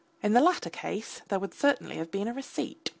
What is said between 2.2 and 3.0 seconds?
a receipt.